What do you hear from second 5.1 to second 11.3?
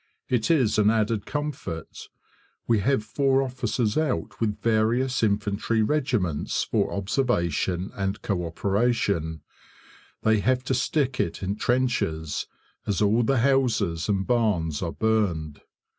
infantry regiments for observation and co operation; they have to stick